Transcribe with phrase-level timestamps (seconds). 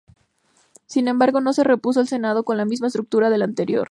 [0.87, 3.89] Sin embargo, no se repuso el Senado con la misma estructura del anterior.